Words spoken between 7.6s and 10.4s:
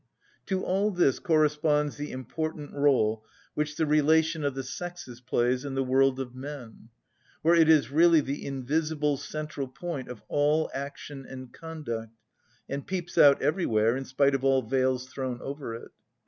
is really the invisible central point of